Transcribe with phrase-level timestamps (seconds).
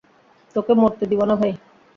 [0.55, 1.53] তোকে মরতে দিব না, ভাই।